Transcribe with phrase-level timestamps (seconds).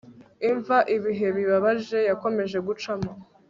[0.49, 3.11] Imva ibihe bibabaje yakomeje gucamo